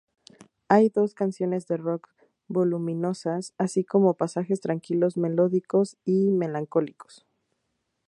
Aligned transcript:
Hay 0.67 0.89
dos 0.89 1.13
canciones 1.13 1.67
de 1.67 1.77
rock 1.77 2.09
voluminosas, 2.47 3.53
así 3.59 3.83
como 3.83 4.15
pasajes 4.15 4.59
tranquilos, 4.59 5.15
melódicos 5.15 5.95
y 6.05 6.31
melancólicos. 6.31 7.27